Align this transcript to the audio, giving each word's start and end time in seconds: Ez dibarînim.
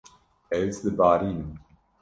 Ez 0.59 0.81
dibarînim. 0.83 1.55